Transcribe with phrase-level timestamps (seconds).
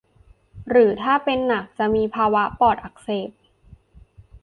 [0.69, 3.29] หรือถ้าเป็นหนักจะมีภาวะปอดอักเสบ